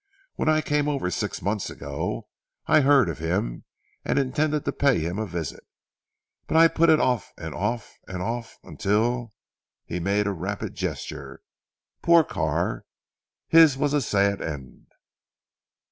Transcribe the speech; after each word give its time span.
When 0.33 0.49
I 0.49 0.61
came 0.61 0.87
over 0.87 1.11
six 1.11 1.43
months 1.43 1.69
ago, 1.69 2.27
I 2.65 2.81
heard 2.81 3.07
of 3.07 3.19
him, 3.19 3.65
and 4.03 4.17
intended 4.17 4.65
to 4.65 4.71
pay 4.71 4.97
him 4.99 5.19
a 5.19 5.27
visit. 5.27 5.63
But 6.47 6.57
I 6.57 6.69
put 6.69 6.89
it 6.89 6.99
off 6.99 7.31
and 7.37 7.53
off 7.53 7.93
and 8.07 8.19
off 8.23 8.57
until" 8.63 9.31
he 9.85 9.99
made 9.99 10.25
a 10.25 10.31
rapid 10.33 10.73
gesture, 10.73 11.43
"poor 12.01 12.23
Carr! 12.23 12.83
His 13.47 13.77
was 13.77 13.93
a 13.93 14.01
sad 14.01 14.41
end." 14.41 14.87